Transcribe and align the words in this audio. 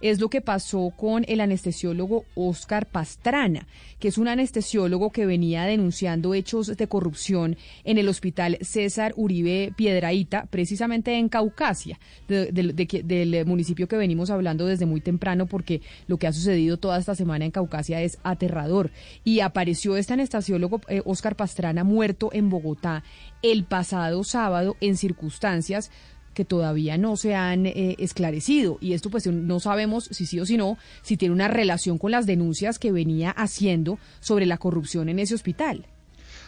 es 0.00 0.20
lo 0.20 0.28
que 0.28 0.40
pasó 0.40 0.92
con 0.96 1.24
el 1.28 1.40
anestesiólogo 1.40 2.24
Oscar 2.34 2.86
Pastrana, 2.86 3.66
que 3.98 4.08
es 4.08 4.18
un 4.18 4.28
anestesiólogo 4.28 5.10
que 5.10 5.26
venía 5.26 5.64
denunciando 5.64 6.34
hechos 6.34 6.76
de 6.76 6.86
corrupción 6.86 7.56
en 7.84 7.98
el 7.98 8.08
hospital 8.08 8.58
César 8.60 9.12
Uribe 9.16 9.72
Piedraíta, 9.76 10.46
precisamente 10.46 11.14
en 11.16 11.28
Caucasia, 11.28 11.98
del 12.28 13.44
municipio 13.46 13.88
que 13.88 13.96
venimos 13.96 14.30
hablando 14.30 14.66
desde 14.66 14.86
muy 14.86 15.00
temprano, 15.00 15.46
porque 15.46 15.80
lo 16.06 16.18
que 16.18 16.26
ha 16.26 16.32
sucedido 16.32 16.76
toda 16.76 16.98
esta 16.98 17.14
semana 17.14 17.44
en 17.44 17.50
Caucasia 17.50 18.02
es 18.02 18.18
aterrador. 18.22 18.90
Y 19.24 19.40
apareció 19.40 19.96
este 19.96 20.14
anestesiólogo 20.14 20.80
eh, 20.88 21.02
Oscar 21.04 21.36
Pastrana 21.36 21.84
muerto 21.84 22.30
en 22.32 22.50
Bogotá 22.50 23.02
el 23.42 23.64
pasado 23.64 24.24
sábado 24.24 24.76
en 24.80 24.96
circunstancias 24.96 25.90
que 26.36 26.44
todavía 26.44 26.98
no 26.98 27.16
se 27.16 27.34
han 27.34 27.64
eh, 27.64 27.96
esclarecido. 27.98 28.76
Y 28.82 28.92
esto 28.92 29.08
pues 29.08 29.26
no 29.26 29.58
sabemos 29.58 30.04
si 30.12 30.26
sí 30.26 30.38
o 30.38 30.44
si 30.44 30.58
no, 30.58 30.76
si 31.02 31.16
tiene 31.16 31.34
una 31.34 31.48
relación 31.48 31.96
con 31.96 32.10
las 32.10 32.26
denuncias 32.26 32.78
que 32.78 32.92
venía 32.92 33.30
haciendo 33.30 33.98
sobre 34.20 34.44
la 34.44 34.58
corrupción 34.58 35.08
en 35.08 35.18
ese 35.18 35.34
hospital. 35.34 35.86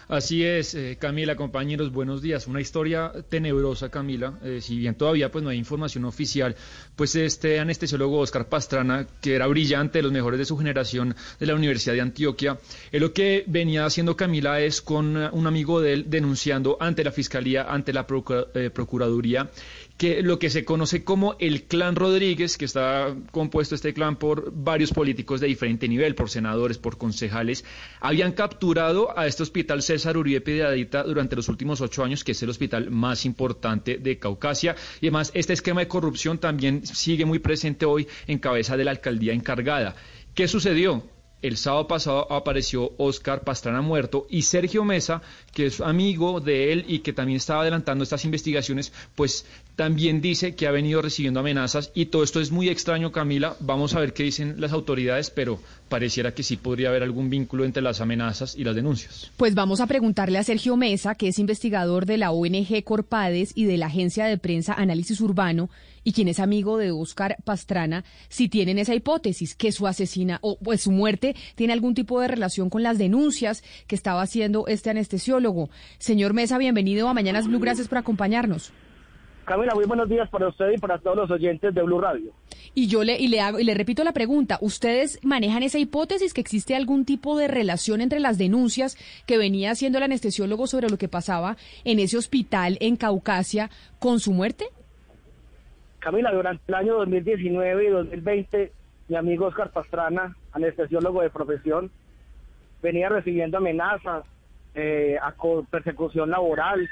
Así 0.09 0.43
es, 0.43 0.75
eh, 0.75 0.97
Camila, 0.99 1.37
compañeros, 1.37 1.93
buenos 1.93 2.23
días. 2.23 2.47
Una 2.47 2.63
historia 2.63 3.13
tenebrosa, 3.29 3.91
Camila. 3.91 4.39
Eh, 4.43 4.61
si 4.63 4.79
bien 4.79 4.95
todavía 4.95 5.31
pues 5.31 5.45
no 5.45 5.51
hay 5.51 5.59
información 5.59 6.07
oficial, 6.07 6.57
pues 6.97 7.15
este 7.15 7.61
anestesiólogo 7.61 8.21
Oscar 8.21 8.49
Pastrana, 8.49 9.07
que 9.21 9.35
era 9.35 9.47
brillante, 9.47 9.99
de 9.99 10.05
los 10.05 10.13
mejores 10.13 10.39
de 10.39 10.47
su 10.47 10.57
generación 10.57 11.15
de 11.39 11.47
la 11.47 11.55
Universidad 11.55 11.93
de 11.93 12.01
Antioquia, 12.01 12.59
él 12.91 13.03
lo 13.03 13.13
que 13.13 13.45
venía 13.49 13.85
haciendo 13.85 14.17
Camila 14.17 14.61
es 14.61 14.81
con 14.81 15.15
eh, 15.15 15.29
un 15.31 15.47
amigo 15.47 15.83
de 15.83 15.93
él 15.93 16.05
denunciando 16.09 16.79
ante 16.81 17.05
la 17.05 17.13
Fiscalía, 17.13 17.65
ante 17.65 17.93
la 17.93 18.07
eh, 18.55 18.71
Procuraduría, 18.71 19.51
que 19.99 20.23
lo 20.23 20.39
que 20.39 20.49
se 20.49 20.65
conoce 20.65 21.03
como 21.03 21.35
el 21.41 21.65
clan 21.65 21.97
Rodríguez, 21.97 22.57
que 22.57 22.65
está 22.65 23.17
compuesto 23.33 23.75
este 23.75 23.93
clan 23.93 24.17
por 24.17 24.53
varios 24.55 24.93
políticos 24.93 25.41
de 25.41 25.49
diferente 25.49 25.89
nivel, 25.89 26.15
por 26.15 26.31
senadores, 26.31 26.79
por 26.79 26.99
concejales, 26.99 27.65
habían 28.01 28.33
capturado 28.33 29.19
a 29.19 29.27
este 29.27 29.43
hospital 29.43 29.83
César 29.83 30.17
Uribe 30.17 30.41
Piedrahíta 30.41 31.03
durante 31.03 31.35
los 31.35 31.49
últimos 31.49 31.81
ocho 31.81 32.05
años, 32.05 32.23
que 32.23 32.33
es 32.33 32.43
el 32.45 32.51
hospital 32.51 32.91
más 32.91 33.27
importante 33.27 33.99
de 33.99 34.21
Caucasia. 34.21 34.77
Y 35.01 35.07
además, 35.07 35.33
este 35.35 35.53
esquema 35.53 35.81
de 35.81 35.89
corrupción 35.89 36.39
también 36.39 36.87
sigue 36.87 37.25
muy 37.25 37.41
presente 37.41 37.85
hoy 37.85 38.07
en 38.29 38.39
cabeza 38.39 38.77
de 38.77 38.85
la 38.85 38.93
alcaldía 38.93 39.33
encargada. 39.33 39.97
¿Qué 40.33 40.47
sucedió? 40.47 41.03
El 41.41 41.57
sábado 41.57 41.87
pasado 41.87 42.33
apareció 42.33 42.95
Oscar 42.99 43.45
Pastrana 43.45 43.81
muerto 43.81 44.27
y 44.29 44.43
Sergio 44.43 44.85
Mesa, 44.85 45.23
que 45.53 45.67
es 45.67 45.81
amigo 45.81 46.41
de 46.41 46.73
él 46.73 46.85
y 46.89 46.99
que 46.99 47.13
también 47.13 47.37
estaba 47.37 47.63
adelantando 47.63 48.03
estas 48.03 48.25
investigaciones, 48.25 48.93
pues 49.15 49.47
también 49.79 50.21
dice 50.21 50.57
que 50.57 50.67
ha 50.67 50.73
venido 50.73 51.01
recibiendo 51.03 51.39
amenazas 51.39 51.93
y 51.95 52.07
todo 52.07 52.25
esto 52.25 52.41
es 52.41 52.51
muy 52.51 52.69
extraño, 52.69 53.13
Camila. 53.13 53.55
Vamos 53.61 53.95
a 53.95 54.01
ver 54.01 54.13
qué 54.13 54.25
dicen 54.25 54.57
las 54.61 54.73
autoridades, 54.73 55.31
pero 55.31 55.61
pareciera 55.89 56.35
que 56.35 56.43
sí 56.43 56.57
podría 56.57 56.89
haber 56.89 57.05
algún 57.05 57.31
vínculo 57.31 57.65
entre 57.65 57.81
las 57.81 58.01
amenazas 58.01 58.57
y 58.57 58.65
las 58.65 58.75
denuncias. 58.75 59.31
Pues 59.37 59.55
vamos 59.55 59.81
a 59.81 59.87
preguntarle 59.87 60.39
a 60.39 60.43
Sergio 60.43 60.77
Mesa, 60.77 61.15
que 61.15 61.29
es 61.29 61.39
investigador 61.39 62.07
de 62.07 62.17
la 62.17 62.33
ONG 62.33 62.83
Corpades 62.83 63.53
y 63.55 63.67
de 63.67 63.77
la 63.77 63.87
agencia 63.87 64.25
de 64.25 64.37
prensa 64.37 64.75
Análisis 64.75 65.21
Urbano, 65.21 65.71
y 66.03 66.11
quien 66.11 66.27
es 66.27 66.41
amigo 66.41 66.77
de 66.77 66.91
Oscar 66.91 67.37
Pastrana, 67.45 68.05
si 68.29 68.49
tienen 68.49 68.81
esa 68.81 68.97
hipótesis, 68.97 69.55
que 69.55 69.71
su 69.71 69.87
asesina 69.87 70.41
o 70.43 70.59
pues 70.59 70.81
su 70.81 70.91
muerte 70.91 71.37
tiene 71.55 71.73
algún 71.73 71.95
tipo 71.95 72.21
de 72.21 72.27
relación 72.27 72.69
con 72.69 72.83
las 72.83 72.99
denuncias 72.99 73.63
que 73.87 73.95
estaba 73.95 74.23
haciendo 74.23 74.67
este 74.67 74.91
anestesiólogo. 74.91 75.71
Señor 75.99 76.35
Mesa, 76.35 76.59
bienvenido 76.59 77.09
a 77.09 77.15
Mañanas 77.15 77.47
Blue, 77.47 77.61
gracias 77.61 77.87
por 77.87 77.99
acompañarnos. 77.99 78.73
Camila, 79.49 79.75
muy 79.75 79.87
buenos 79.87 80.11
días 80.11 80.29
para 80.29 80.47
usted 80.49 80.73
y 80.73 80.77
para 80.77 80.99
todos 80.99 81.17
los 81.17 81.31
oyentes 81.31 81.75
de 81.75 81.83
Blue 81.83 81.99
Radio. 81.99 82.33
Y 82.75 82.87
yo 82.87 83.03
le, 83.03 83.19
y 83.19 83.29
le 83.29 83.41
hago, 83.41 83.59
y 83.59 83.65
le 83.65 83.73
repito 83.73 84.05
la 84.05 84.13
pregunta, 84.13 84.59
¿ustedes 84.61 85.19
manejan 85.25 85.63
esa 85.63 85.79
hipótesis 85.79 86.35
que 86.35 86.43
existe 86.43 86.77
algún 86.77 87.07
tipo 87.07 87.39
de 87.39 87.49
relación 87.49 88.03
entre 88.03 88.21
las 88.21 88.37
denuncias 88.37 88.99
que 89.27 89.39
venía 89.39 89.71
haciendo 89.71 89.97
el 89.97 90.05
anestesiólogo 90.05 90.67
sobre 90.67 90.91
lo 90.91 90.99
que 90.99 91.09
pasaba 91.09 91.57
en 91.85 91.99
ese 91.99 92.19
hospital 92.19 92.77
en 92.83 92.97
Caucasia 92.97 93.71
con 93.99 94.21
su 94.21 94.33
muerte? 94.33 94.67
Camila, 95.99 96.31
durante 96.31 96.63
el 96.69 96.75
año 96.75 96.99
2019 96.99 97.85
y 97.87 97.89
2020, 97.89 98.73
mi 99.09 99.17
amigo 99.17 99.47
Oscar 99.47 99.71
Pastrana, 99.71 100.37
anestesiólogo 100.53 101.23
de 101.23 101.31
profesión, 101.31 101.91
venía 102.83 103.09
recibiendo 103.09 103.57
amenazas, 103.57 104.25
eh, 104.75 105.17
persecución 105.71 106.29
laboral. 106.29 106.87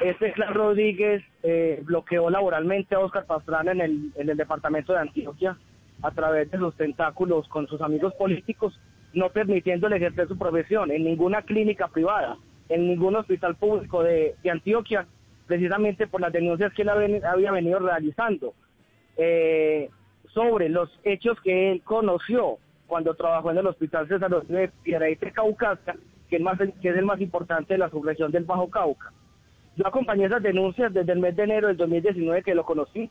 Este 0.00 0.32
clan 0.32 0.54
Rodríguez 0.54 1.22
eh, 1.42 1.80
bloqueó 1.84 2.28
laboralmente 2.28 2.94
a 2.94 3.00
Oscar 3.00 3.26
Pastrana 3.26 3.72
en 3.72 3.80
el, 3.80 4.12
en 4.16 4.28
el 4.28 4.36
departamento 4.36 4.92
de 4.92 5.00
Antioquia 5.00 5.56
a 6.02 6.10
través 6.10 6.50
de 6.50 6.58
sus 6.58 6.76
tentáculos 6.76 7.48
con 7.48 7.66
sus 7.68 7.80
amigos 7.80 8.12
políticos, 8.14 8.78
no 9.12 9.30
permitiéndole 9.30 9.96
ejercer 9.96 10.26
su 10.28 10.36
profesión 10.36 10.90
en 10.90 11.04
ninguna 11.04 11.42
clínica 11.42 11.88
privada, 11.88 12.36
en 12.68 12.88
ningún 12.88 13.14
hospital 13.14 13.54
público 13.54 14.02
de, 14.02 14.34
de 14.42 14.50
Antioquia, 14.50 15.06
precisamente 15.46 16.06
por 16.06 16.20
las 16.20 16.32
denuncias 16.32 16.72
que 16.72 16.82
él 16.82 16.88
había 17.24 17.52
venido 17.52 17.78
realizando 17.78 18.54
eh, 19.16 19.90
sobre 20.32 20.68
los 20.68 20.90
hechos 21.04 21.40
que 21.42 21.70
él 21.70 21.82
conoció 21.82 22.58
cuando 22.86 23.14
trabajó 23.14 23.50
en 23.50 23.58
el 23.58 23.66
Hospital 23.66 24.08
César 24.08 24.30
de 24.30 24.64
es, 24.64 24.70
más, 26.40 26.58
que 26.58 26.88
es 26.88 26.96
el 26.96 27.04
más 27.04 27.20
importante 27.20 27.74
de 27.74 27.78
la 27.78 27.90
subregión 27.90 28.32
del 28.32 28.44
Bajo 28.44 28.68
Cauca. 28.68 29.12
Yo 29.76 29.86
acompañé 29.86 30.26
esas 30.26 30.42
denuncias 30.42 30.92
desde 30.92 31.12
el 31.12 31.18
mes 31.18 31.34
de 31.34 31.44
enero 31.44 31.68
del 31.68 31.76
2019 31.76 32.42
que 32.42 32.54
lo 32.54 32.64
conocí. 32.64 33.10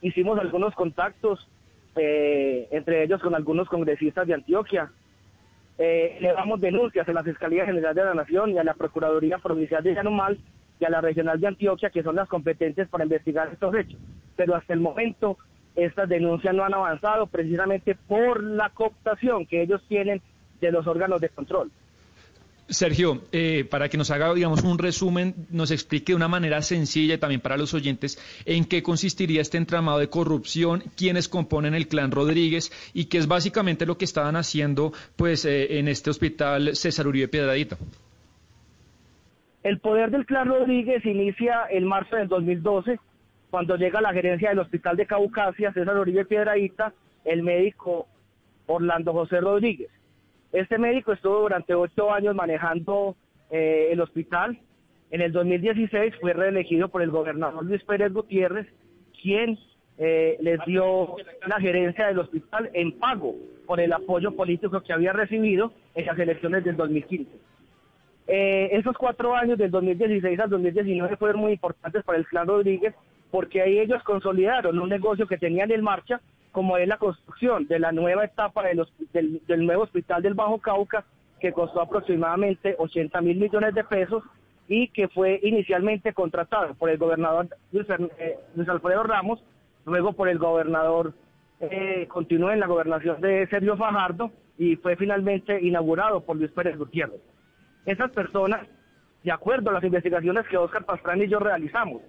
Hicimos 0.00 0.38
algunos 0.38 0.74
contactos, 0.74 1.46
eh, 1.96 2.68
entre 2.70 3.02
ellos 3.02 3.20
con 3.20 3.34
algunos 3.34 3.68
congresistas 3.68 4.26
de 4.26 4.34
Antioquia. 4.34 4.90
Eh, 5.76 6.16
elevamos 6.18 6.60
denuncias 6.60 7.06
en 7.06 7.14
la 7.14 7.22
Fiscalía 7.22 7.66
General 7.66 7.94
de 7.94 8.04
la 8.04 8.14
Nación 8.14 8.50
y 8.50 8.58
a 8.58 8.64
la 8.64 8.74
Procuraduría 8.74 9.38
Provincial 9.38 9.82
de 9.82 9.94
Yanumal 9.94 10.38
y 10.80 10.84
a 10.84 10.90
la 10.90 11.00
Regional 11.00 11.38
de 11.38 11.48
Antioquia, 11.48 11.90
que 11.90 12.02
son 12.02 12.16
las 12.16 12.28
competentes 12.28 12.88
para 12.88 13.04
investigar 13.04 13.50
estos 13.52 13.74
hechos. 13.74 14.00
Pero 14.36 14.54
hasta 14.54 14.72
el 14.72 14.80
momento 14.80 15.36
estas 15.76 16.08
denuncias 16.08 16.54
no 16.54 16.64
han 16.64 16.74
avanzado 16.74 17.26
precisamente 17.26 17.94
por 18.08 18.42
la 18.42 18.70
cooptación 18.70 19.44
que 19.46 19.62
ellos 19.62 19.82
tienen 19.88 20.22
de 20.60 20.72
los 20.72 20.86
órganos 20.86 21.20
de 21.20 21.28
control. 21.28 21.70
Sergio, 22.68 23.22
eh, 23.32 23.66
para 23.68 23.88
que 23.88 23.98
nos 23.98 24.10
haga, 24.10 24.32
digamos, 24.32 24.62
un 24.62 24.78
resumen, 24.78 25.34
nos 25.50 25.70
explique 25.70 26.12
de 26.12 26.16
una 26.16 26.28
manera 26.28 26.62
sencilla 26.62 27.14
y 27.14 27.18
también 27.18 27.40
para 27.40 27.56
los 27.56 27.74
oyentes 27.74 28.18
en 28.46 28.64
qué 28.64 28.82
consistiría 28.82 29.42
este 29.42 29.58
entramado 29.58 29.98
de 29.98 30.08
corrupción, 30.08 30.82
quiénes 30.96 31.28
componen 31.28 31.74
el 31.74 31.88
clan 31.88 32.10
Rodríguez 32.10 32.72
y 32.94 33.06
qué 33.06 33.18
es 33.18 33.28
básicamente 33.28 33.84
lo 33.84 33.98
que 33.98 34.06
estaban 34.06 34.36
haciendo, 34.36 34.92
pues, 35.16 35.44
eh, 35.44 35.78
en 35.78 35.88
este 35.88 36.10
hospital 36.10 36.74
César 36.74 37.06
Uribe 37.06 37.28
Piedradita. 37.28 37.76
El 39.62 39.78
poder 39.78 40.10
del 40.10 40.26
clan 40.26 40.48
Rodríguez 40.48 41.04
inicia 41.04 41.62
en 41.70 41.86
marzo 41.86 42.16
del 42.16 42.28
2012, 42.28 42.98
cuando 43.50 43.76
llega 43.76 43.98
a 43.98 44.02
la 44.02 44.12
gerencia 44.12 44.50
del 44.50 44.58
Hospital 44.58 44.96
de 44.96 45.06
Caucasia, 45.06 45.72
César 45.72 45.96
Uribe 45.96 46.24
Piedraíta, 46.24 46.92
el 47.24 47.42
médico 47.42 48.06
Orlando 48.66 49.12
José 49.12 49.40
Rodríguez. 49.40 49.90
Este 50.54 50.78
médico 50.78 51.12
estuvo 51.12 51.40
durante 51.40 51.74
ocho 51.74 52.12
años 52.12 52.32
manejando 52.32 53.16
eh, 53.50 53.88
el 53.90 54.00
hospital. 54.00 54.56
En 55.10 55.20
el 55.20 55.32
2016 55.32 56.14
fue 56.20 56.32
reelegido 56.32 56.88
por 56.88 57.02
el 57.02 57.10
gobernador 57.10 57.64
Luis 57.64 57.82
Pérez 57.82 58.12
Gutiérrez, 58.12 58.68
quien 59.20 59.58
eh, 59.98 60.36
les 60.40 60.60
dio 60.64 61.16
la 61.48 61.58
gerencia 61.58 62.06
del 62.06 62.20
hospital 62.20 62.70
en 62.72 62.96
pago 63.00 63.34
por 63.66 63.80
el 63.80 63.92
apoyo 63.92 64.36
político 64.36 64.80
que 64.80 64.92
había 64.92 65.12
recibido 65.12 65.72
en 65.96 66.06
las 66.06 66.16
elecciones 66.16 66.62
del 66.62 66.76
2015. 66.76 67.32
Eh, 68.28 68.68
esos 68.70 68.96
cuatro 68.96 69.34
años 69.34 69.58
del 69.58 69.72
2016 69.72 70.38
al 70.38 70.50
2019 70.50 71.16
fueron 71.16 71.40
muy 71.40 71.52
importantes 71.54 72.04
para 72.04 72.18
el 72.18 72.26
clan 72.26 72.46
Rodríguez 72.46 72.94
porque 73.32 73.60
ahí 73.60 73.80
ellos 73.80 74.00
consolidaron 74.04 74.78
un 74.78 74.88
negocio 74.88 75.26
que 75.26 75.36
tenían 75.36 75.72
en 75.72 75.82
marcha, 75.82 76.20
como 76.54 76.78
es 76.78 76.86
la 76.86 76.98
construcción 76.98 77.66
de 77.66 77.80
la 77.80 77.90
nueva 77.90 78.24
etapa 78.24 78.62
del, 78.62 79.66
nuevo 79.66 79.82
hospital 79.82 80.22
del 80.22 80.34
Bajo 80.34 80.58
Cauca, 80.58 81.04
que 81.40 81.52
costó 81.52 81.80
aproximadamente 81.80 82.76
80 82.78 83.20
mil 83.22 83.38
millones 83.38 83.74
de 83.74 83.82
pesos, 83.82 84.22
y 84.68 84.86
que 84.88 85.08
fue 85.08 85.40
inicialmente 85.42 86.12
contratado 86.12 86.74
por 86.74 86.90
el 86.90 86.96
gobernador 86.96 87.48
Luis, 87.72 87.88
eh, 88.18 88.38
Alfredo 88.68 89.02
Ramos, 89.02 89.42
luego 89.84 90.12
por 90.12 90.28
el 90.28 90.38
gobernador, 90.38 91.12
eh, 91.58 92.06
continuó 92.06 92.52
en 92.52 92.60
la 92.60 92.68
gobernación 92.68 93.20
de 93.20 93.48
Sergio 93.48 93.76
Fajardo 93.76 94.30
y 94.56 94.76
fue 94.76 94.94
finalmente 94.94 95.60
inaugurado 95.60 96.20
por 96.20 96.36
Luis 96.36 96.52
Pérez 96.52 96.78
Gutiérrez. 96.78 97.20
Esas 97.84 98.12
personas, 98.12 98.64
de 99.24 99.32
acuerdo 99.32 99.70
a 99.70 99.74
las 99.74 99.84
investigaciones 99.84 100.46
que 100.46 100.56
Oscar 100.56 100.84
Pastrana 100.84 101.24
y 101.24 101.28
yo 101.28 101.40
realizamos, 101.40 102.00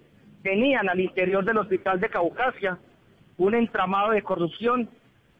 tenían 0.44 0.88
al 0.88 1.00
interior 1.00 1.44
del 1.44 1.58
hospital 1.58 2.00
de 2.00 2.10
Caucasia 2.10 2.78
un 3.38 3.56
entramado 3.56 4.12
de 4.12 4.22
corrupción 4.22 4.90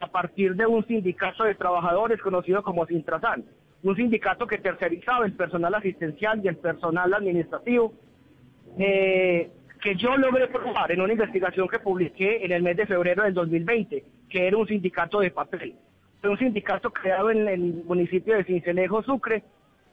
a 0.00 0.06
partir 0.08 0.54
de 0.54 0.66
un 0.66 0.86
sindicato 0.86 1.44
de 1.44 1.54
trabajadores 1.54 2.20
conocido 2.20 2.62
como 2.62 2.86
Sintrasan, 2.86 3.44
un 3.82 3.96
sindicato 3.96 4.46
que 4.46 4.58
tercerizaba 4.58 5.24
el 5.24 5.32
personal 5.32 5.74
asistencial 5.74 6.40
y 6.44 6.48
el 6.48 6.56
personal 6.56 7.12
administrativo, 7.14 7.92
eh, 8.78 9.50
que 9.80 9.94
yo 9.94 10.16
logré 10.16 10.48
probar 10.48 10.90
en 10.92 11.00
una 11.00 11.12
investigación 11.12 11.68
que 11.68 11.78
publiqué 11.78 12.44
en 12.44 12.52
el 12.52 12.62
mes 12.62 12.76
de 12.76 12.86
febrero 12.86 13.22
del 13.22 13.34
2020, 13.34 14.04
que 14.28 14.46
era 14.46 14.56
un 14.56 14.66
sindicato 14.66 15.20
de 15.20 15.30
papel. 15.30 15.74
Fue 16.20 16.30
un 16.30 16.38
sindicato 16.38 16.90
creado 16.90 17.30
en 17.30 17.46
el 17.46 17.60
municipio 17.84 18.36
de 18.36 18.44
Cincelejo, 18.44 19.02
Sucre, 19.02 19.42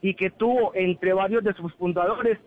y 0.01 0.15
que 0.15 0.31
tuvo 0.31 0.71
entre 0.75 1.13
varios 1.13 1.44
de 1.44 1.53
sus 1.53 1.73
fundadores 1.75 2.39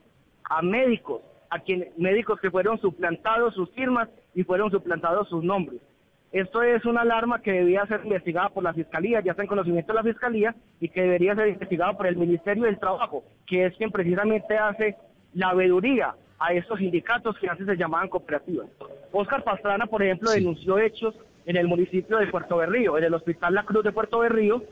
a 0.44 0.62
médicos, 0.62 1.22
a 1.56 1.62
médicos 1.96 2.40
que 2.40 2.50
fueron 2.50 2.80
suplantados 2.80 3.54
sus 3.54 3.70
firmas 3.70 4.08
y 4.34 4.44
fueron 4.44 4.70
suplantados 4.70 5.28
sus 5.28 5.42
nombres. 5.42 5.80
Esto 6.32 6.62
es 6.62 6.84
una 6.84 7.02
alarma 7.02 7.40
que 7.40 7.52
debía 7.52 7.86
ser 7.86 8.00
investigada 8.04 8.50
por 8.50 8.62
la 8.62 8.74
Fiscalía, 8.74 9.20
ya 9.20 9.30
está 9.30 9.42
en 9.42 9.48
conocimiento 9.48 9.92
de 9.92 9.96
la 9.96 10.02
Fiscalía, 10.02 10.54
y 10.80 10.88
que 10.88 11.02
debería 11.02 11.34
ser 11.34 11.48
investigada 11.48 11.96
por 11.96 12.06
el 12.06 12.16
Ministerio 12.16 12.64
del 12.64 12.78
Trabajo, 12.78 13.24
que 13.46 13.66
es 13.66 13.76
quien 13.76 13.90
precisamente 13.90 14.56
hace 14.58 14.96
la 15.34 15.54
veeduría 15.54 16.14
a 16.38 16.52
estos 16.52 16.78
sindicatos 16.78 17.38
que 17.38 17.48
antes 17.48 17.66
se 17.66 17.76
llamaban 17.76 18.08
cooperativas. 18.08 18.66
Oscar 19.12 19.44
Pastrana, 19.44 19.86
por 19.86 20.02
ejemplo, 20.02 20.30
denunció 20.30 20.78
hechos 20.78 21.14
en 21.46 21.56
el 21.56 21.68
municipio 21.68 22.18
de 22.18 22.26
Puerto 22.26 22.56
Berrío, 22.56 22.98
en 22.98 23.04
el 23.04 23.14
Hospital 23.14 23.54
La 23.54 23.64
Cruz 23.64 23.84
de 23.84 23.92
Puerto 23.92 24.18
Berrío, 24.18 24.62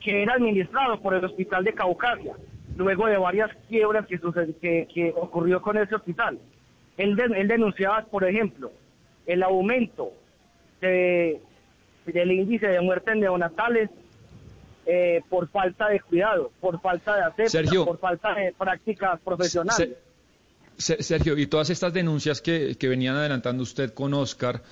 que 0.00 0.22
era 0.22 0.34
administrado 0.34 1.00
por 1.00 1.14
el 1.14 1.24
Hospital 1.24 1.64
de 1.64 1.74
Caucasia, 1.74 2.34
luego 2.78 3.06
de 3.06 3.18
varias 3.18 3.50
quiebras 3.68 4.06
que, 4.06 4.18
que, 4.60 4.88
que 4.92 5.12
ocurrió 5.16 5.60
con 5.60 5.76
ese 5.76 5.96
hospital. 5.96 6.38
Él, 6.96 7.18
él 7.36 7.48
denunciaba, 7.48 8.04
por 8.04 8.24
ejemplo, 8.24 8.70
el 9.26 9.42
aumento 9.42 10.12
de, 10.80 11.40
del 12.06 12.32
índice 12.32 12.68
de 12.68 12.80
muerte 12.80 13.10
en 13.12 13.20
neonatales 13.20 13.90
eh, 14.86 15.20
por 15.28 15.48
falta 15.48 15.88
de 15.88 16.00
cuidado, 16.00 16.52
por 16.60 16.80
falta 16.80 17.16
de 17.16 17.22
asepsia, 17.22 17.84
por 17.84 17.98
falta 17.98 18.34
de 18.34 18.54
prácticas 18.56 19.20
profesionales. 19.20 19.90
Sergio, 20.76 21.36
y 21.36 21.48
todas 21.48 21.70
estas 21.70 21.92
denuncias 21.92 22.40
que, 22.40 22.76
que 22.76 22.86
venían 22.86 23.16
adelantando 23.16 23.64
usted 23.64 23.92
con 23.92 24.14
Oscar, 24.14 24.62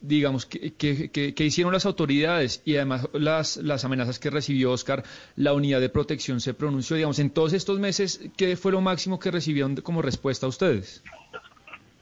digamos, 0.00 0.46
que, 0.46 0.72
que, 0.74 1.44
hicieron 1.44 1.72
las 1.72 1.86
autoridades 1.86 2.62
y 2.64 2.76
además 2.76 3.08
las, 3.12 3.56
las 3.56 3.84
amenazas 3.84 4.18
que 4.18 4.30
recibió 4.30 4.72
Oscar, 4.72 5.02
la 5.36 5.52
unidad 5.52 5.80
de 5.80 5.88
protección 5.88 6.40
se 6.40 6.54
pronunció, 6.54 6.96
digamos, 6.96 7.18
en 7.18 7.30
todos 7.30 7.52
estos 7.52 7.78
meses, 7.78 8.30
¿qué 8.36 8.56
fue 8.56 8.72
lo 8.72 8.80
máximo 8.80 9.18
que 9.18 9.30
recibieron 9.30 9.76
como 9.76 10.02
respuesta 10.02 10.46
a 10.46 10.48
ustedes? 10.48 11.02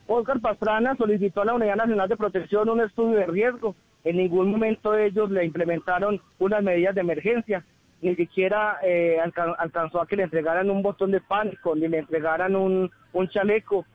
Oscar 0.07 0.41
Pastrana 0.41 0.97
solicitó 0.97 1.43
a 1.43 1.45
la 1.47 1.55
Unidad 1.55 1.77
Nacional 1.77 2.09
de 2.09 2.17
Protección 2.17 2.69
un 2.69 2.81
estudio 2.81 3.17
de 3.17 3.27
riesgo. 3.27 3.75
En 4.05 4.19
ningún 4.19 4.51
momento 4.51 4.95
ellos 4.97 5.31
le 5.31 5.45
implementaron 5.45 6.21
unas 6.39 6.63
medidas 6.63 6.95
de 6.95 7.01
emergencia. 7.01 7.65
Ni 8.03 8.15
siquiera 8.17 8.79
eh, 8.83 9.17
alcanzó 9.59 10.03
a 10.03 10.07
que 10.07 10.17
le 10.17 10.25
entregaran 10.25 10.69
un 10.69 10.83
botón 10.83 11.11
de 11.11 11.23
pánico, 11.23 11.75
ni 11.75 11.89
le 11.89 11.99
entregaran 12.01 12.55
un, 12.55 12.91
un 13.15 13.29
chaleco. 13.31 13.87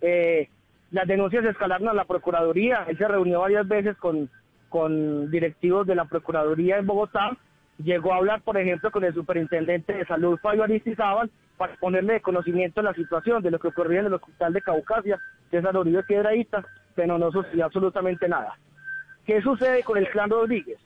Eh, 0.00 0.48
las 0.90 1.06
denuncias 1.06 1.44
escalaron 1.44 1.88
a 1.88 1.94
la 1.94 2.04
Procuraduría. 2.04 2.84
Él 2.88 2.96
se 2.96 3.08
reunió 3.08 3.40
varias 3.40 3.66
veces 3.68 3.96
con, 3.96 4.30
con 4.68 5.30
directivos 5.30 5.86
de 5.86 5.94
la 5.94 6.06
Procuraduría 6.06 6.78
en 6.78 6.86
Bogotá. 6.86 7.36
Llegó 7.78 8.12
a 8.12 8.16
hablar, 8.16 8.42
por 8.42 8.56
ejemplo, 8.56 8.90
con 8.90 9.04
el 9.04 9.14
superintendente 9.14 9.92
de 9.92 10.06
salud, 10.06 10.38
Fabio 10.42 10.64
Aristizábal, 10.64 11.30
para 11.56 11.76
ponerle 11.76 12.14
de 12.14 12.20
conocimiento 12.20 12.82
la 12.82 12.94
situación 12.94 13.42
de 13.42 13.50
lo 13.50 13.58
que 13.58 13.68
ocurría 13.68 14.00
en 14.00 14.06
el 14.06 14.14
hospital 14.14 14.52
de 14.52 14.62
Caucasia, 14.62 15.18
César 15.50 15.76
Uribe 15.76 16.02
Piedradita, 16.02 16.64
pero 16.94 17.18
no 17.18 17.30
sucedió 17.30 17.66
absolutamente 17.66 18.28
nada. 18.28 18.56
¿Qué 19.26 19.42
sucede 19.42 19.82
con 19.82 19.98
el 19.98 20.08
clan 20.08 20.30
Rodríguez? 20.30 20.78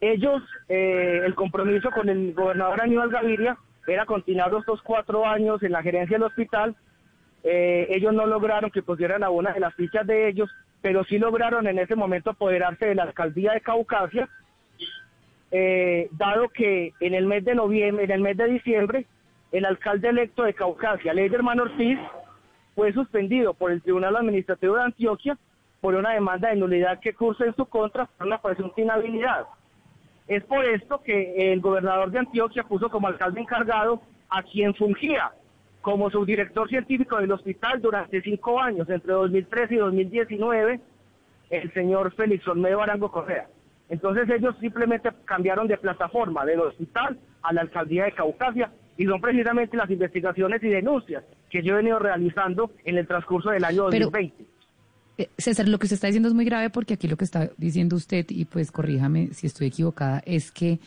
Ellos, 0.00 0.42
eh, 0.68 1.22
el 1.24 1.34
compromiso 1.34 1.90
con 1.90 2.08
el 2.08 2.32
gobernador 2.32 2.80
Aníbal 2.80 3.10
Gaviria 3.10 3.58
era 3.86 4.06
continuar 4.06 4.52
estos 4.54 4.80
cuatro 4.82 5.26
años 5.26 5.62
en 5.62 5.72
la 5.72 5.82
gerencia 5.82 6.16
del 6.16 6.26
hospital. 6.26 6.74
Eh, 7.42 7.86
ellos 7.90 8.12
no 8.12 8.26
lograron 8.26 8.70
que 8.70 8.82
pusieran 8.82 9.22
a 9.24 9.28
de 9.28 9.60
las 9.60 9.74
fichas 9.74 10.06
de 10.06 10.28
ellos, 10.28 10.50
pero 10.82 11.04
sí 11.04 11.18
lograron 11.18 11.66
en 11.66 11.78
ese 11.78 11.94
momento 11.94 12.30
apoderarse 12.30 12.86
de 12.86 12.94
la 12.94 13.04
alcaldía 13.04 13.52
de 13.52 13.60
Caucasia, 13.60 14.28
eh, 15.50 16.08
dado 16.12 16.48
que 16.50 16.92
en 17.00 17.14
el 17.14 17.26
mes 17.26 17.44
de 17.44 17.54
noviembre, 17.54 18.04
en 18.04 18.10
el 18.10 18.20
mes 18.20 18.36
de 18.36 18.46
diciembre, 18.46 19.06
el 19.52 19.64
alcalde 19.64 20.08
electo 20.08 20.44
de 20.44 20.54
Caucasia, 20.54 21.14
Leiderman 21.14 21.60
Ortiz, 21.60 21.98
fue 22.74 22.92
suspendido 22.92 23.54
por 23.54 23.72
el 23.72 23.82
Tribunal 23.82 24.16
Administrativo 24.16 24.76
de 24.76 24.82
Antioquia 24.82 25.36
por 25.80 25.94
una 25.94 26.10
demanda 26.10 26.50
de 26.50 26.56
nulidad 26.56 27.00
que 27.00 27.14
cursa 27.14 27.44
en 27.46 27.56
su 27.56 27.64
contra 27.66 28.06
por 28.06 28.26
una 28.26 28.40
presunta 28.40 28.80
inhabilidad. 28.80 29.46
Es 30.28 30.44
por 30.44 30.64
esto 30.64 31.02
que 31.02 31.52
el 31.52 31.60
gobernador 31.60 32.10
de 32.10 32.20
Antioquia 32.20 32.62
puso 32.62 32.88
como 32.88 33.08
alcalde 33.08 33.40
encargado 33.40 34.00
a 34.28 34.42
quien 34.42 34.74
fungía 34.74 35.32
como 35.80 36.10
subdirector 36.10 36.68
científico 36.68 37.16
del 37.16 37.32
hospital 37.32 37.80
durante 37.80 38.20
cinco 38.22 38.60
años, 38.60 38.88
entre 38.88 39.12
2013 39.12 39.74
y 39.74 39.78
2019, 39.78 40.80
el 41.50 41.72
señor 41.72 42.14
Félix 42.14 42.46
Olmedo 42.48 42.82
Arango 42.82 43.10
Correa. 43.10 43.48
Entonces 43.88 44.28
ellos 44.30 44.54
simplemente 44.60 45.10
cambiaron 45.24 45.66
de 45.66 45.76
plataforma 45.76 46.44
del 46.44 46.60
hospital 46.60 47.18
a 47.42 47.52
la 47.52 47.62
alcaldía 47.62 48.04
de 48.04 48.12
Caucasia 48.12 48.70
y 48.96 49.04
son 49.04 49.20
precisamente 49.20 49.76
las 49.76 49.90
investigaciones 49.90 50.62
y 50.62 50.68
denuncias 50.68 51.24
que 51.48 51.62
yo 51.62 51.72
he 51.72 51.76
venido 51.78 51.98
realizando 51.98 52.70
en 52.84 52.98
el 52.98 53.06
transcurso 53.06 53.50
del 53.50 53.64
año 53.64 53.84
2020. 53.84 54.44
Eh, 55.18 55.28
César, 55.36 55.68
lo 55.68 55.78
que 55.78 55.86
usted 55.86 55.96
está 55.96 56.06
diciendo 56.06 56.28
es 56.28 56.34
muy 56.34 56.44
grave 56.44 56.70
porque 56.70 56.94
aquí 56.94 57.08
lo 57.08 57.16
que 57.16 57.24
está 57.24 57.50
diciendo 57.56 57.96
usted, 57.96 58.26
y 58.28 58.44
pues 58.44 58.70
corríjame 58.70 59.28
si 59.32 59.46
estoy 59.46 59.66
equivocada, 59.66 60.22
es 60.24 60.52
que 60.52 60.78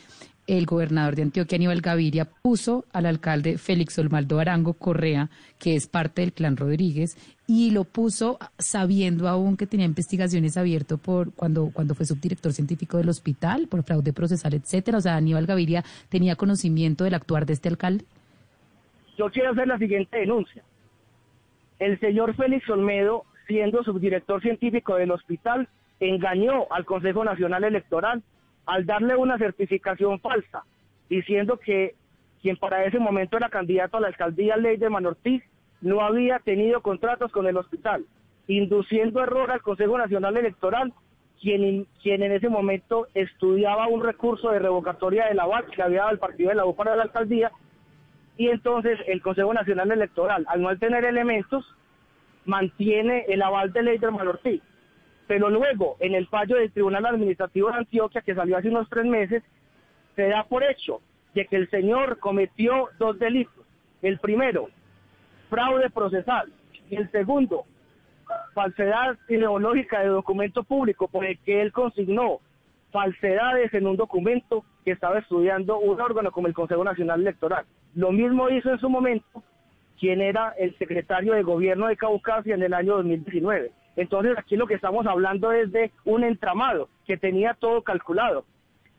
el 0.46 0.66
gobernador 0.66 1.16
de 1.16 1.22
Antioquia, 1.22 1.56
Aníbal 1.56 1.80
Gaviria, 1.80 2.26
puso 2.26 2.84
al 2.92 3.06
alcalde 3.06 3.58
Félix 3.58 3.98
Olmaldo 3.98 4.38
Arango 4.38 4.74
Correa, 4.74 5.30
que 5.58 5.74
es 5.74 5.86
parte 5.86 6.22
del 6.22 6.32
clan 6.32 6.56
Rodríguez, 6.56 7.16
y 7.46 7.70
lo 7.70 7.84
puso 7.84 8.38
sabiendo 8.58 9.28
aún 9.28 9.56
que 9.56 9.66
tenía 9.66 9.86
investigaciones 9.86 10.56
abiertas 10.56 10.98
por 11.00 11.32
cuando, 11.34 11.70
cuando 11.72 11.94
fue 11.94 12.06
subdirector 12.06 12.52
científico 12.52 12.98
del 12.98 13.08
hospital, 13.08 13.68
por 13.68 13.82
fraude 13.82 14.12
procesal, 14.12 14.54
etcétera. 14.54 14.98
O 14.98 15.00
sea, 15.00 15.16
Aníbal 15.16 15.46
Gaviria 15.46 15.84
tenía 16.08 16.36
conocimiento 16.36 17.04
del 17.04 17.14
actuar 17.14 17.46
de 17.46 17.54
este 17.54 17.68
alcalde. 17.68 18.04
Yo 19.16 19.30
quiero 19.30 19.52
hacer 19.52 19.68
la 19.68 19.78
siguiente 19.78 20.18
denuncia. 20.18 20.62
El 21.78 21.98
señor 22.00 22.34
Félix 22.34 22.68
Olmedo, 22.68 23.24
siendo 23.46 23.82
subdirector 23.84 24.42
científico 24.42 24.96
del 24.96 25.10
hospital, 25.10 25.68
engañó 26.00 26.66
al 26.70 26.84
Consejo 26.84 27.24
Nacional 27.24 27.64
Electoral 27.64 28.22
al 28.66 28.86
darle 28.86 29.16
una 29.16 29.38
certificación 29.38 30.20
falsa, 30.20 30.64
diciendo 31.08 31.58
que 31.58 31.94
quien 32.40 32.56
para 32.56 32.84
ese 32.84 32.98
momento 32.98 33.36
era 33.36 33.48
candidato 33.48 33.96
a 33.96 34.00
la 34.00 34.08
alcaldía 34.08 34.56
Ley 34.56 34.76
de 34.76 34.90
Manortiz 34.90 35.42
no 35.80 36.00
había 36.00 36.38
tenido 36.38 36.80
contratos 36.80 37.30
con 37.32 37.46
el 37.46 37.56
hospital, 37.56 38.04
induciendo 38.48 39.22
error 39.22 39.50
al 39.50 39.62
Consejo 39.62 39.98
Nacional 39.98 40.36
Electoral, 40.36 40.92
quien, 41.40 41.86
quien 42.02 42.22
en 42.22 42.32
ese 42.32 42.48
momento 42.48 43.06
estudiaba 43.14 43.86
un 43.88 44.02
recurso 44.02 44.50
de 44.50 44.58
revocatoria 44.58 45.26
de 45.26 45.34
la 45.34 45.46
VAC 45.46 45.70
que 45.70 45.82
había 45.82 46.00
dado 46.00 46.12
el 46.12 46.18
partido 46.18 46.50
de 46.50 46.56
la 46.56 46.66
U 46.66 46.74
para 46.74 46.96
la 46.96 47.02
alcaldía, 47.02 47.52
y 48.36 48.48
entonces 48.48 48.98
el 49.06 49.22
Consejo 49.22 49.52
Nacional 49.52 49.92
Electoral, 49.92 50.44
al 50.48 50.62
no 50.62 50.76
tener 50.78 51.04
elementos, 51.04 51.64
mantiene 52.46 53.24
el 53.28 53.42
aval 53.42 53.72
de 53.72 53.82
Ley 53.82 53.98
de 53.98 54.10
Manortiz 54.10 54.62
pero 55.26 55.48
luego, 55.48 55.96
en 56.00 56.14
el 56.14 56.26
fallo 56.28 56.56
del 56.56 56.72
Tribunal 56.72 57.06
Administrativo 57.06 57.70
de 57.70 57.78
Antioquia, 57.78 58.20
que 58.20 58.34
salió 58.34 58.56
hace 58.56 58.68
unos 58.68 58.88
tres 58.90 59.06
meses, 59.06 59.42
se 60.16 60.28
da 60.28 60.44
por 60.44 60.62
hecho 60.62 61.00
de 61.34 61.46
que 61.46 61.56
el 61.56 61.70
señor 61.70 62.18
cometió 62.18 62.88
dos 62.98 63.18
delitos. 63.18 63.64
El 64.02 64.18
primero, 64.18 64.68
fraude 65.48 65.90
procesal. 65.90 66.52
Y 66.90 66.96
el 66.96 67.10
segundo, 67.10 67.64
falsedad 68.52 69.16
ideológica 69.28 70.00
de 70.00 70.08
documento 70.08 70.62
público 70.62 71.08
por 71.08 71.24
el 71.24 71.38
que 71.38 71.62
él 71.62 71.72
consignó 71.72 72.40
falsedades 72.92 73.72
en 73.74 73.86
un 73.86 73.96
documento 73.96 74.64
que 74.84 74.92
estaba 74.92 75.18
estudiando 75.18 75.78
un 75.78 76.00
órgano 76.00 76.30
como 76.30 76.46
el 76.46 76.54
Consejo 76.54 76.84
Nacional 76.84 77.22
Electoral. 77.22 77.64
Lo 77.94 78.12
mismo 78.12 78.48
hizo 78.50 78.70
en 78.70 78.78
su 78.78 78.88
momento 78.88 79.42
quien 79.98 80.20
era 80.20 80.50
el 80.58 80.76
secretario 80.78 81.32
de 81.32 81.42
gobierno 81.42 81.88
de 81.88 81.96
Caucasia 81.96 82.54
en 82.54 82.62
el 82.62 82.74
año 82.74 82.96
2019. 82.96 83.72
Entonces 83.96 84.36
aquí 84.36 84.56
lo 84.56 84.66
que 84.66 84.74
estamos 84.74 85.06
hablando 85.06 85.52
es 85.52 85.70
de 85.72 85.90
un 86.04 86.24
entramado 86.24 86.88
que 87.06 87.16
tenía 87.16 87.54
todo 87.54 87.82
calculado. 87.82 88.44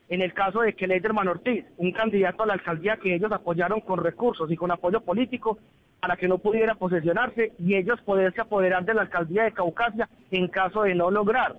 en 0.08 0.22
el 0.22 0.32
caso 0.32 0.60
de 0.60 0.74
que 0.74 0.86
Leiderman 0.86 1.26
Ortiz, 1.26 1.64
un 1.78 1.90
candidato 1.90 2.44
a 2.44 2.46
la 2.46 2.52
alcaldía 2.52 2.96
que 2.96 3.12
ellos 3.12 3.32
apoyaron 3.32 3.80
con 3.80 3.98
recursos 3.98 4.48
y 4.52 4.56
con 4.56 4.70
apoyo 4.70 5.00
político 5.00 5.58
para 6.00 6.16
que 6.16 6.28
no 6.28 6.38
pudiera 6.38 6.76
posesionarse 6.76 7.52
y 7.58 7.74
ellos 7.74 8.00
poderse 8.02 8.40
apoderar 8.40 8.84
de 8.84 8.94
la 8.94 9.02
alcaldía 9.02 9.42
de 9.42 9.52
Caucasia 9.52 10.08
en 10.30 10.46
caso 10.46 10.82
de 10.82 10.94
no 10.94 11.10
lograr 11.10 11.56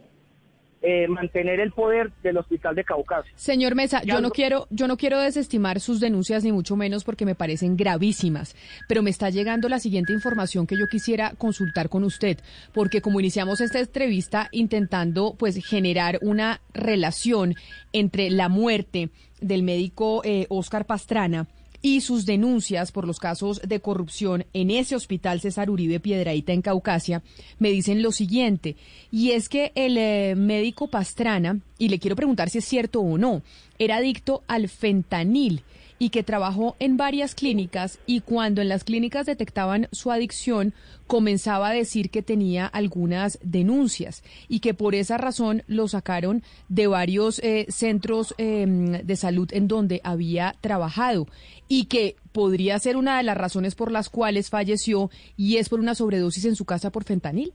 eh, 0.82 1.08
mantener 1.08 1.60
el 1.60 1.72
poder 1.72 2.12
del 2.24 2.38
hospital 2.38 2.76
de 2.76 2.84
Caucasia. 2.84 3.32
Señor 3.36 3.76
Mesa, 3.76 4.04
yo 4.04 4.22
no 4.22 4.30
quiero, 4.30 4.68
yo 4.70 4.88
no 4.88 4.96
quiero 4.96 5.20
desestimar 5.20 5.80
sus 5.80 6.00
denuncias 6.00 6.44
ni 6.44 6.52
mucho 6.52 6.76
menos 6.76 7.04
porque 7.04 7.26
me 7.26 7.36
parecen 7.36 7.76
gravísimas, 7.76 8.56
pero 8.88 9.02
me 9.02 9.10
está 9.10 9.30
llegando 9.30 9.70
la 9.70 9.80
siguiente 9.80 10.14
información 10.14 10.68
que 10.68 10.78
yo 10.78 10.88
quisiera 10.88 11.34
consultar 11.38 11.90
con 11.90 12.04
usted, 12.04 12.38
porque 12.74 13.02
como 13.02 13.20
iniciamos 13.20 13.60
esta 13.62 13.80
entrevista 13.80 14.50
intentando 14.52 15.36
pues 15.38 15.58
generar 15.66 16.20
una 16.22 16.62
relación 16.74 17.56
entre 17.92 18.30
la 18.30 18.50
muerte 18.50 19.10
del 19.42 19.64
médico 19.64 20.22
eh, 20.24 20.46
Oscar 20.50 20.86
Pastrana 20.86 21.48
y 21.82 22.02
sus 22.02 22.26
denuncias 22.26 22.92
por 22.92 23.06
los 23.06 23.20
casos 23.20 23.62
de 23.64 23.80
corrupción 23.80 24.46
en 24.54 24.72
ese 24.72 24.96
hospital 24.96 25.42
César 25.42 25.70
Uribe 25.70 26.00
Piedraíta 26.00 26.54
en 26.54 26.62
Caucasia, 26.62 27.24
me 27.60 27.70
dicen 27.70 28.02
lo 28.02 28.12
siguiente, 28.12 28.76
y 29.12 29.32
es 29.32 29.50
que 29.50 29.72
el 29.76 29.98
eh, 29.98 30.36
médico 30.36 30.88
Pastrana, 30.88 31.60
y 31.78 31.90
le 31.90 32.00
quiero 32.00 32.16
preguntar 32.16 32.50
si 32.50 32.60
es 32.60 32.66
cierto 32.66 33.02
o 33.02 33.18
no, 33.18 33.42
era 33.80 33.98
adicto 33.98 34.44
al 34.48 34.70
fentanil 34.70 35.62
y 36.00 36.10
que 36.10 36.24
trabajó 36.24 36.76
en 36.80 36.98
varias 36.98 37.36
clínicas 37.36 38.00
y 38.06 38.22
cuando 38.22 38.62
en 38.62 38.70
las 38.70 38.84
clínicas 38.84 39.26
detectaban 39.26 39.88
su 39.92 40.12
adicción 40.12 40.74
comenzaba 41.08 41.70
a 41.70 41.74
decir 41.74 42.10
que 42.10 42.22
tenía 42.22 42.68
algunas 42.68 43.40
denuncias 43.42 44.24
y 44.48 44.60
que 44.60 44.74
por 44.74 44.96
esa 44.96 45.18
razón 45.18 45.64
lo 45.68 45.88
sacaron 45.88 46.44
de 46.70 46.88
varios 46.88 47.40
eh, 47.40 47.66
centros 47.70 48.36
em, 48.38 48.92
de 48.92 49.16
salud 49.16 49.50
en 49.54 49.68
donde 49.68 50.02
había 50.04 50.54
trabajado 50.62 51.28
y 51.68 51.86
que 51.86 52.16
podría 52.32 52.78
ser 52.80 52.98
una 52.98 53.18
de 53.18 53.24
las 53.24 53.38
razones 53.38 53.76
por 53.76 53.92
las 53.92 54.10
cuales 54.10 54.50
falleció 54.50 55.10
y 55.36 55.58
es 55.58 55.70
por 55.70 55.80
una 55.80 55.96
sobredosis 55.96 56.46
en 56.46 56.56
su 56.56 56.66
casa 56.66 56.92
por 56.92 57.04
fentanil. 57.04 57.54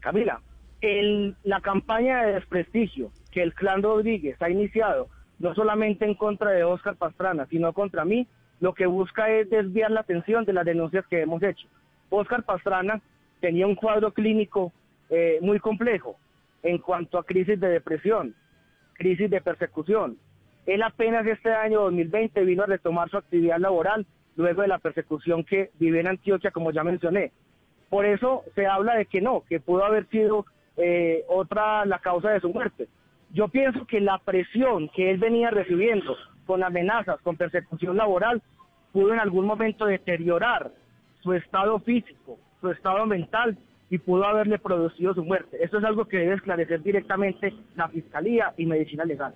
Camila, 0.00 0.40
el, 0.80 1.36
la 1.44 1.60
campaña 1.60 2.22
de 2.24 2.34
desprestigio 2.34 3.12
que 3.30 3.42
el 3.42 3.54
clan 3.54 3.82
Rodríguez 3.82 4.36
ha 4.40 4.50
iniciado 4.50 5.08
no 5.42 5.54
solamente 5.56 6.04
en 6.04 6.14
contra 6.14 6.52
de 6.52 6.62
Oscar 6.62 6.94
Pastrana, 6.94 7.46
sino 7.46 7.72
contra 7.72 8.04
mí, 8.04 8.28
lo 8.60 8.74
que 8.74 8.86
busca 8.86 9.28
es 9.28 9.50
desviar 9.50 9.90
la 9.90 10.00
atención 10.00 10.44
de 10.44 10.52
las 10.52 10.64
denuncias 10.64 11.04
que 11.08 11.20
hemos 11.20 11.42
hecho. 11.42 11.66
Oscar 12.10 12.44
Pastrana 12.44 13.00
tenía 13.40 13.66
un 13.66 13.74
cuadro 13.74 14.12
clínico 14.12 14.72
eh, 15.10 15.40
muy 15.42 15.58
complejo 15.58 16.16
en 16.62 16.78
cuanto 16.78 17.18
a 17.18 17.24
crisis 17.24 17.58
de 17.58 17.68
depresión, 17.68 18.36
crisis 18.92 19.28
de 19.28 19.40
persecución. 19.40 20.16
Él 20.64 20.80
apenas 20.84 21.26
este 21.26 21.52
año 21.52 21.80
2020 21.80 22.44
vino 22.44 22.62
a 22.62 22.66
retomar 22.66 23.10
su 23.10 23.16
actividad 23.16 23.58
laboral 23.58 24.06
luego 24.36 24.62
de 24.62 24.68
la 24.68 24.78
persecución 24.78 25.42
que 25.42 25.70
vive 25.80 25.98
en 25.98 26.06
Antioquia, 26.06 26.52
como 26.52 26.70
ya 26.70 26.84
mencioné. 26.84 27.32
Por 27.90 28.06
eso 28.06 28.44
se 28.54 28.68
habla 28.68 28.94
de 28.94 29.06
que 29.06 29.20
no, 29.20 29.42
que 29.48 29.58
pudo 29.58 29.84
haber 29.84 30.06
sido 30.06 30.46
eh, 30.76 31.24
otra 31.28 31.84
la 31.84 31.98
causa 31.98 32.30
de 32.30 32.38
su 32.38 32.48
muerte. 32.50 32.86
Yo 33.32 33.48
pienso 33.48 33.86
que 33.86 34.00
la 34.00 34.18
presión 34.18 34.88
que 34.94 35.10
él 35.10 35.18
venía 35.18 35.50
recibiendo 35.50 36.16
con 36.46 36.62
amenazas, 36.62 37.20
con 37.22 37.36
persecución 37.36 37.96
laboral, 37.96 38.42
pudo 38.92 39.12
en 39.14 39.20
algún 39.20 39.46
momento 39.46 39.86
deteriorar 39.86 40.70
su 41.22 41.32
estado 41.32 41.78
físico, 41.80 42.38
su 42.60 42.70
estado 42.70 43.06
mental 43.06 43.56
y 43.88 43.98
pudo 43.98 44.24
haberle 44.24 44.58
producido 44.58 45.14
su 45.14 45.24
muerte. 45.24 45.58
Eso 45.62 45.78
es 45.78 45.84
algo 45.84 46.04
que 46.04 46.18
debe 46.18 46.34
esclarecer 46.34 46.82
directamente 46.82 47.54
la 47.74 47.88
Fiscalía 47.88 48.52
y 48.56 48.66
Medicina 48.66 49.04
Legal. 49.04 49.34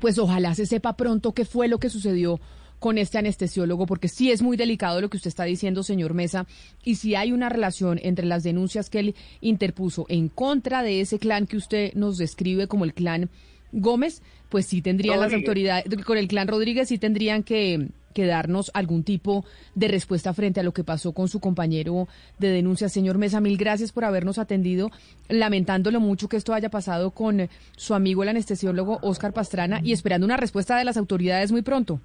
Pues 0.00 0.18
ojalá 0.18 0.54
se 0.54 0.66
sepa 0.66 0.96
pronto 0.96 1.32
qué 1.32 1.44
fue 1.44 1.68
lo 1.68 1.78
que 1.78 1.88
sucedió 1.88 2.38
con 2.78 2.98
este 2.98 3.18
anestesiólogo, 3.18 3.86
porque 3.86 4.08
sí 4.08 4.30
es 4.30 4.42
muy 4.42 4.56
delicado 4.56 5.00
lo 5.00 5.08
que 5.08 5.16
usted 5.16 5.28
está 5.28 5.44
diciendo, 5.44 5.82
señor 5.82 6.14
Mesa, 6.14 6.46
y 6.84 6.96
si 6.96 7.14
hay 7.14 7.32
una 7.32 7.48
relación 7.48 7.98
entre 8.02 8.26
las 8.26 8.42
denuncias 8.42 8.90
que 8.90 9.00
él 9.00 9.14
interpuso 9.40 10.06
en 10.08 10.28
contra 10.28 10.82
de 10.82 11.00
ese 11.00 11.18
clan 11.18 11.46
que 11.46 11.56
usted 11.56 11.94
nos 11.94 12.18
describe 12.18 12.66
como 12.66 12.84
el 12.84 12.94
clan 12.94 13.30
Gómez, 13.72 14.22
pues 14.48 14.66
sí 14.66 14.82
tendrían 14.82 15.20
las 15.20 15.32
autoridades, 15.32 15.84
con 16.04 16.18
el 16.18 16.28
clan 16.28 16.48
Rodríguez 16.48 16.88
sí 16.88 16.98
tendrían 16.98 17.42
que 17.42 17.88
que 18.16 18.24
darnos 18.24 18.70
algún 18.72 19.04
tipo 19.04 19.44
de 19.74 19.88
respuesta 19.88 20.32
frente 20.32 20.60
a 20.60 20.62
lo 20.62 20.72
que 20.72 20.84
pasó 20.84 21.12
con 21.12 21.28
su 21.28 21.38
compañero 21.38 22.08
de 22.38 22.48
denuncia. 22.48 22.88
Señor 22.88 23.18
Mesa, 23.18 23.42
mil 23.42 23.58
gracias 23.58 23.92
por 23.92 24.06
habernos 24.06 24.38
atendido, 24.38 24.90
lamentándolo 25.28 26.00
mucho 26.00 26.26
que 26.26 26.38
esto 26.38 26.54
haya 26.54 26.70
pasado 26.70 27.10
con 27.10 27.50
su 27.76 27.92
amigo 27.92 28.22
el 28.22 28.30
anestesiólogo 28.30 29.00
Oscar 29.02 29.34
Pastrana 29.34 29.80
y 29.84 29.92
esperando 29.92 30.24
una 30.24 30.38
respuesta 30.38 30.78
de 30.78 30.84
las 30.84 30.96
autoridades 30.96 31.52
muy 31.52 31.60
pronto. 31.60 32.00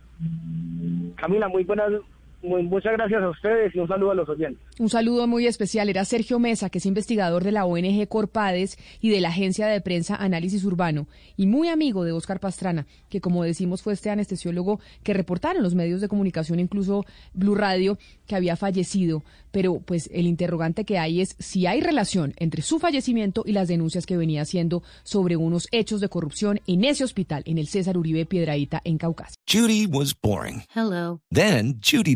Camila, 1.16 1.48
muy 1.48 1.64
buenas 1.64 1.94
muchas 2.42 2.94
gracias 2.94 3.22
a 3.22 3.30
ustedes 3.30 3.76
y 3.76 3.80
un 3.80 3.88
saludo 3.88 4.12
a 4.12 4.16
los 4.16 4.30
oyentes. 4.30 4.62
Un 4.80 4.90
saludo 4.90 5.28
muy 5.28 5.48
especial. 5.48 5.90
Era 5.90 6.06
Sergio 6.06 6.40
Mesa, 6.40 6.70
que 6.70 6.80
es 6.80 6.86
investigador 6.86 7.44
de 7.44 7.52
la 7.52 7.66
ONG 7.66 8.08
Corpades 8.08 8.78
y 9.00 9.10
de 9.10 9.22
la 9.22 9.30
agencia 9.30 9.68
de 9.68 9.82
prensa 9.82 10.16
Análisis 10.16 10.64
Urbano, 10.64 11.08
y 11.38 11.48
muy 11.48 11.70
amigo 11.70 12.04
de 12.04 12.12
Oscar 12.12 12.40
Pastrana, 12.40 12.88
que 13.10 13.22
como 13.22 13.44
decimos 13.44 13.82
fue 13.82 13.94
este 13.94 14.10
anestesiólogo 14.10 14.80
que 15.04 15.14
reportaron 15.14 15.64
los 15.64 15.76
medios 15.76 16.02
de 16.02 16.08
comunicación, 16.08 16.60
incluso 16.60 17.06
Blue 17.34 17.56
Radio, 17.56 17.98
que 18.28 18.36
había 18.36 18.56
fallecido. 18.56 19.24
Pero 19.52 19.80
pues 19.80 20.10
el 20.14 20.28
interrogante 20.28 20.86
que 20.86 20.98
hay 20.98 21.22
es 21.22 21.36
si 21.40 21.68
hay 21.68 21.82
relación 21.82 22.34
entre 22.38 22.62
su 22.62 22.80
fallecimiento 22.80 23.44
y 23.46 23.52
las 23.52 23.68
denuncias 23.68 24.06
que 24.06 24.18
venía 24.18 24.42
haciendo 24.42 24.82
sobre 25.04 25.36
unos 25.36 25.68
hechos 25.72 26.00
de 26.00 26.10
corrupción 26.10 26.62
en 26.68 26.86
ese 26.86 27.04
hospital, 27.04 27.44
en 27.46 27.58
el 27.58 27.68
César 27.68 27.98
Uribe 27.98 28.26
Piedraíta, 28.26 28.82
en 28.86 28.98
Caucasia. 28.98 29.36
Judy 29.48 29.86
was 29.86 30.16
boring. 30.20 30.64
Hello. 30.74 31.20
Then 31.30 31.80
Judy 31.82 32.16